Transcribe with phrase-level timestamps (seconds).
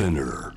[0.00, 0.54] Spinner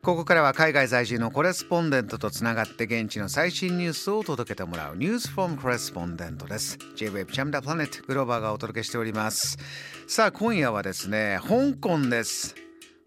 [0.00, 6.78] ここからは海外在住のコレスポンデントとつながって現地の最新ニュースを届けてもらうニュースフォームコレスポンデントです。
[6.94, 9.58] J-Web チャムダプラネットグローバーがお届けしております。
[10.06, 12.54] さあ今夜はですね香港です。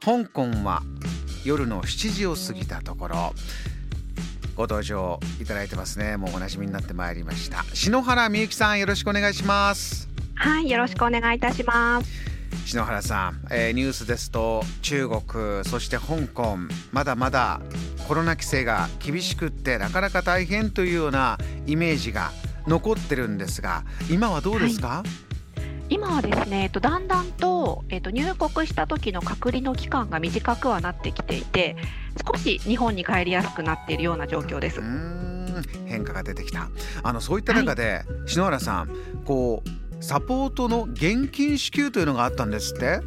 [0.03, 0.81] 香港は
[1.45, 3.33] 夜の7時を過ぎたところ。
[4.57, 6.17] ご登場いただいてますね。
[6.17, 7.63] もうおなじみになってまいりました。
[7.73, 10.09] 篠原美幸さんよろしくお願いします。
[10.35, 12.30] はい、よろしくお願いいたします。
[12.65, 16.57] 篠原さん、えーニュースですと中国そして香港
[16.91, 17.61] まだまだ
[18.07, 22.31] コロナ規制が厳しくってなかなか大変というようなイメージが
[22.67, 25.03] 残ってるんですが今はどうですか、
[25.91, 31.75] 今はですね、えっと、だんだんと、えっと、入国した時の隔離の期間が短くはなってきていて、
[32.25, 34.81] 少し日本に帰りやすくなっているような状況です。
[35.85, 36.69] 変化が出てきた。
[37.03, 38.89] あのそういった中で、篠原さん
[39.25, 39.69] こう
[40.01, 42.99] サポートの現金支給というのがあったんですって？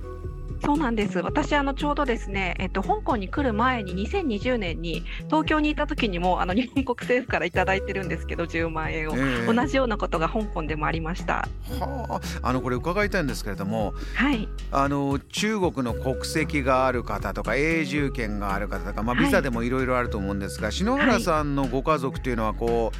[0.64, 1.18] そうなんです。
[1.18, 9.14] 私、あの、ちょうどですね、えっと、香港に来る前に、2020年に東京にいた時にも、あの、日本国政府からいただいてるんですけど、10万円を。
[9.14, 11.46] ええ同じようなことが香港でもありました。
[11.80, 14.48] はああのこれ伺いたいんですけれどもはい。
[14.72, 22.90] あの中国の国籍がある方とか永住権がある方とか、まあ、はいビザでもいろいろあると思うんですが、篠原さんのご家族というのはこ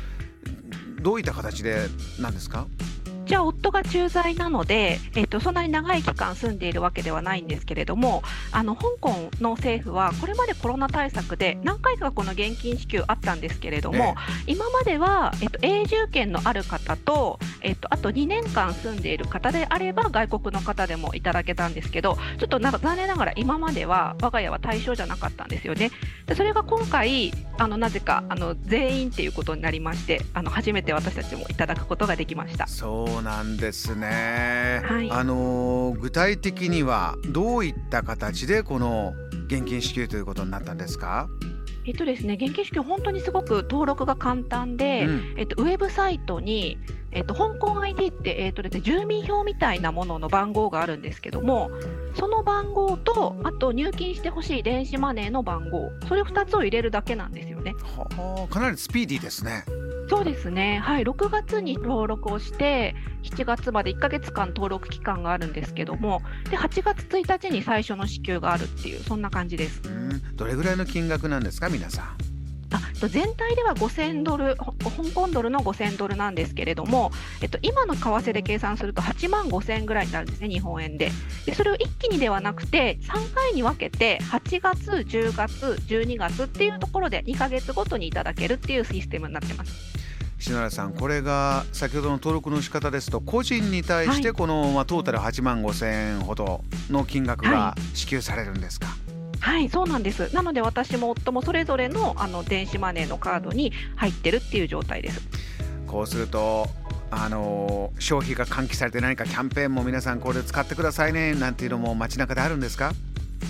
[0.98, 1.86] うどういった形で
[2.20, 2.66] なんですか？
[3.27, 8.22] じゃあ夫が駐在なので、えっと、そんなに長い期間住んでいるわけではないんですけれども
[8.53, 14.14] あの香港の政府はこれまでコロナ対策で何回かこの現金支給あったんですけれども、
[14.47, 25.91] 今までは、えっと、永住権のある方と、えっと、あと2年間住んでいる方であれば外国の方でもいただけたんですけどちょっとなんか残念ながら今までは我が家は対象じゃなかったんですよね。
[26.27, 32.66] でそれが今回あのなぜかあの全員っていうことになりましてあの初めて私たちもいただくことができました。
[32.66, 35.10] そうなんですね、はい。
[35.10, 39.14] あの具体的にはどういった形でこの
[39.46, 41.28] 現金支給ということになったんですか、
[41.86, 45.34] えっとですね、現金支給、本当にすごく登録が簡単で、うん。
[45.36, 46.78] えっと、ウェブサイトに、
[47.14, 51.70] えっと、香港 ID って、えっとですね、住民票みたいなものの番号があるんですけども、
[52.14, 57.72] その番号と、あと入金してほしい電子マネーの番号、それ2つを入れるだけなんですよね。
[57.97, 59.64] はあかなりスピーディーですね。
[60.08, 66.20] そうですね、はい、6月に登録をして、7月まで1ヶ月間登録期間があるんですけども、
[66.50, 69.80] で8月1日に最初の支給があるっていう、そんな感じです。
[69.84, 70.36] うん。
[70.36, 72.23] どれぐらいの金額なんですか皆さん？
[72.76, 81.10] あと全体では5000ドル、ほ香港ドルの5000ドルなんですけれども、えっと、今の為替で計算すると8万5000円ぐらいになるんですね、日本円で。
[81.46, 90.04] でそれを一気にではなくて、3回に分けて、8月、10月、12月っていうところで、2ヶ月ごとにいただけるっていうシステムになってます。
[90.44, 99.03] 篠原さんこれが先ほどの登録の仕方ですと個人に対してはいこの、まあ、トータル8万5千円ほどの金額がは支給されるんですか、はい、
[99.71, 100.34] そうなんです。
[100.34, 105.21] なので、私も夫もそれぞれのあの電子マネーのカードに入ってるっていう状態です。
[105.87, 106.66] こうすると
[107.10, 112.93] あのー消費が喚起されて何かキャンペーンも皆さんこれ使ってくださいねなんていうのも街中であるんですか？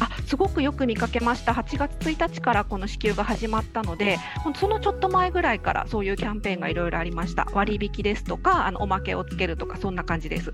[0.01, 4.19] あすごくよく見かけました、8月1日からこの支給が始まったので、
[4.59, 10.53] そのちょっと前ぐらいからそういうキャンペーンがいろいろありました、割引ですとか、あのおまけをつけるとか、そんな感じです。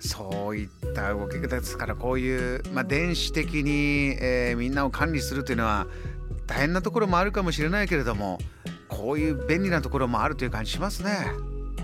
[0.00, 5.86] はあそういった動き方ですからこういう、まあ、電子的に、えーみんなを管理するというのは
[6.46, 8.38] 大変なところもあるかもしれないけれども
[8.88, 11.28] こういう便利なところもあるという感じしますね。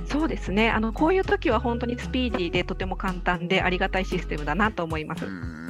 [0.09, 5.27] そうですねあのこういう時は本当にスピーディーでとても簡単でありがたいシステムだなと思います。
[5.27, 5.67] うん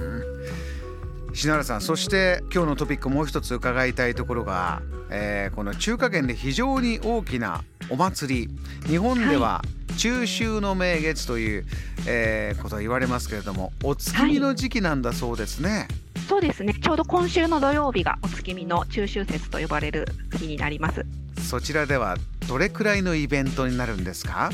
[1.32, 4.80] 篠原さんそして今日のトピックもう一つ伺いたいところが、
[5.10, 8.88] えーこの中華圏で非常に大きなお祭り。
[8.88, 9.62] 日本では
[9.97, 11.64] 中秋の名月という、
[12.06, 15.88] えーことを言われますけれどもお月見の時期なんだそうですね。
[16.28, 16.74] そうですね。
[16.74, 20.06] ちょうど今週の土曜日がお月見の中秋節と呼ばれる
[20.38, 21.04] 日になります。
[21.48, 22.16] そちらでは
[22.48, 24.50] どれくらいのイベントになるんですか？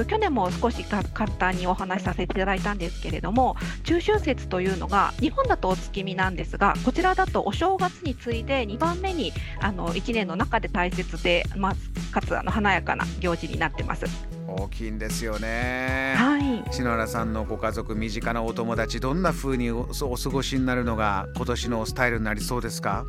[0.00, 11.74] と去年も少しか簡単にお話しさせていただいたんですけれども中秋節というのが日本だとお月見なんですがこちらだとお正月に次いで2番目にあの1年の中で大切で、まあ、
[12.14, 14.06] かつあの華やかな行事になってます。
[14.48, 16.14] 大きいんですよね。
[16.16, 23.04] はい篠原さんのご家族身近なお友達どんな風におお過ごしになるのが今年のスタイルになりそうですか？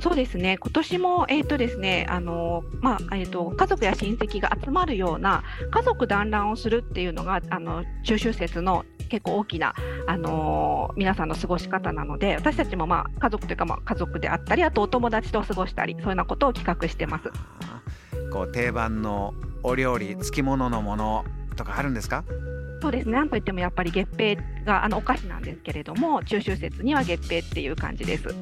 [0.00, 9.74] そうですね今年も、えーとですねあのまあえー、と家族や親戚が集まるような家族団らんをするっていうのがあの中秋節の結構大きな、
[10.06, 17.30] あのー皆さんの過ごし方なので私たちも、まあ、家族というか、まあ、家族であったりあとお友達と過ごしたりそういうようなことを企画してます。
[18.32, 21.24] こう定番のお料理付き物のもの
[21.56, 22.24] とかあるんですか？
[22.80, 23.12] そうですね。
[23.12, 28.34] なんといってもやっぱり月餅があのお菓子なんですけれども、中秋節には月餅っていう感じです。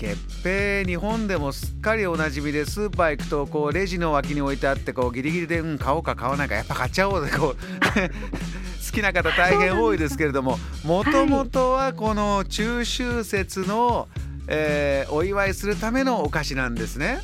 [0.00, 14.08] 月平日本でもすっかりおなじみでスーパー行くとこうレジの脇に置いてあってこうギリギリでうん買おうか買わないかやっぱ買っちゃおうでこう 好きな方大変多いですけれどももともとはこの中秋節の、
[14.48, 17.20] えー、お祝いするためのお菓子なんですね。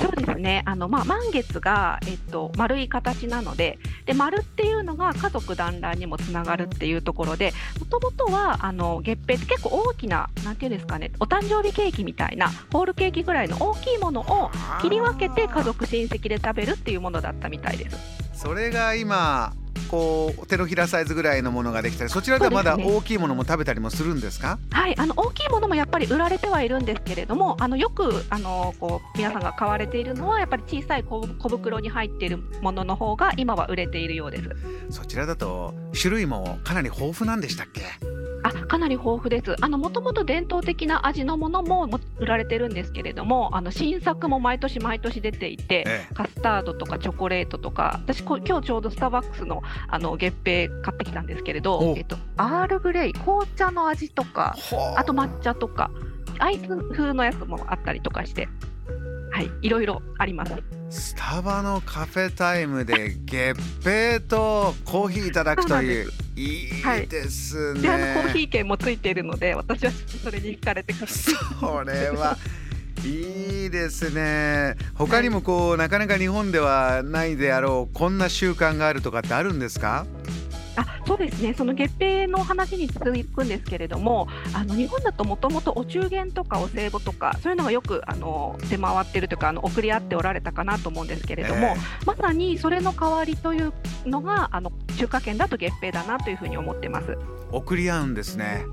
[0.00, 0.62] そうですね。
[0.64, 14.50] あのまあ満月がえっと丸い形なので、で丸っていうのが家族団らんにもつながるっていうところで、もともとはあの月餅って結構大きななんていうんですかね、お誕生日ケーキみたいなホールケーキぐらいの大きいものを
[14.80, 17.96] 切り分けて家族親戚で食べるっていうものだったみたいです。
[18.32, 19.54] それが今
[19.92, 34.48] こう手のひらサイズぐらいのものができたりそちらではまだ大きいものも食べたりもするんですか、ね、はいあの大きいものもやっぱり売られてはいるんですけれどもあのよくあのこう皆さんが買われているのはやっぱり小さい小袋に入っているものの方が今は売れているようです。
[34.88, 37.82] そちらだと種類もかなり豊富なんでしたっけ？
[37.82, 38.21] あ
[38.72, 39.54] かなり豊富です。
[39.60, 54.56] あのもともと伝統的な味のものも売られてるんですけれども、あの新作も毎年毎年出ていて、ええ、カスタードとかチョコレートとか、私こ今日ちょうどスターバックスのあの月餅買ってきたんですけれど、えっとアールグレイ紅茶の味とか、
[54.96, 55.90] あと抹茶とか、
[56.38, 58.48] アイス風のやつもあったりとかして、
[59.32, 60.54] はい、いろいろあります。
[60.88, 63.54] スタバのカフェタイムで月
[63.84, 72.38] 餅とコーヒーいただくといういいですね、はい、であのコーヒー券もついているので私はそれに惹かれてそれは
[73.04, 74.76] いいですね。
[74.94, 80.06] 他にもこう、はい、なかなか日本ではないであろうこんな習慣があるとかってあるんですか？
[80.76, 93.72] あそうですね、その月餅の話に続くんですけれども、あの日本だともともとお中元とかお歳暮とか、そういうのがよくあの出回っているというか、あの送り合っておられたかなと思うんですけれども、えー、まさにそれの代わりという
[94.06, 97.18] のが、あの中華圏だと月餅だなというふうに思ってます。
[97.50, 98.64] 送り合うんですね。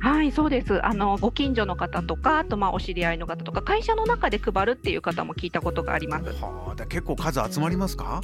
[0.00, 0.84] はい、そうです。
[0.84, 6.26] あのご近所の方とか、あとまあお知り合いの方とか、会社の中で配るっていう方も聞いたことがあります。
[6.40, 8.20] はあ、結構数集まりますか？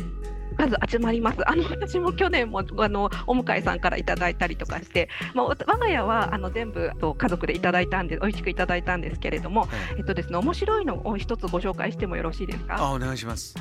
[0.60, 1.48] 数集まります。
[1.48, 12.76] あの私も去年もあのお迎えさんからいただいたりとかして、まあ、我が家はあの全部と家族でいただいたんで美味しくいただいたんですけれども、はい、えっとですね面白いのを一つご紹介してもよろしいですか？
[12.78, 13.54] あお願いします。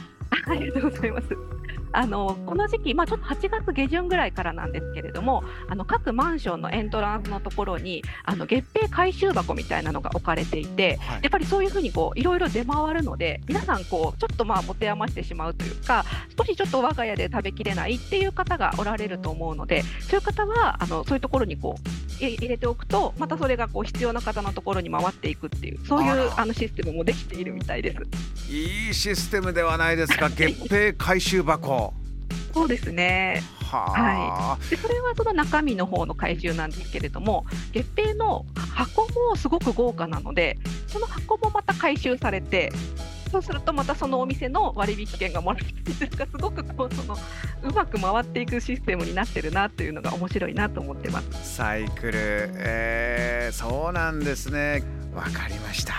[0.47, 1.27] ありがとうございます。
[1.91, 16.05] あのこの時期、まあ、ちょっと8月下旬ぐらいからなんですけれどもあの各マンションのエントランスのところにあの月餅回収箱みたいなのが置かれていて、はい、やっぱりそういうふうにこういろいろ出回るので皆さんこうちょっとまあ持て余してしまうというか
[16.37, 28.53] 少しちょっと我が家で食べきれないっていう方がおられると思うのでそういう方はあのそういうところにこう入れておくとまたそれがこう必要な方のところに回っていくっていうそういうあのシステムもできているみたいです。
[28.53, 30.29] いいシステムではないですか。
[30.35, 31.93] 月餅回収箱。
[32.53, 33.43] そうですね。
[33.77, 40.57] はい、でそれはその中身の方の回収なんですけれども月餅の箱もすごく豪華なので
[40.87, 42.71] その箱もまた回収されて
[43.29, 47.15] そうするとまたそのお店の割引券がもらえるんですがすごくこうその
[47.63, 51.55] うまく回っていくシステムになってるなというのが面白いなと思ってます。
[51.55, 54.83] サイクル、えー、そうなんですね。
[55.13, 55.95] わかりました、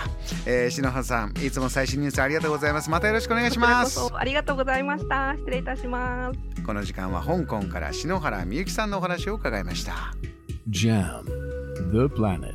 [0.47, 2.91] えー、篠原さんいつも最新ニュースありがとうございます。
[2.91, 4.00] またよろしくお願いします。
[4.15, 5.35] ありがとうございました。
[5.37, 6.62] 失礼いたします。
[6.62, 10.15] この時間は香港から篠原みゆきさんのお話を伺いました。
[10.69, 11.25] JAM
[11.91, 12.55] The Planet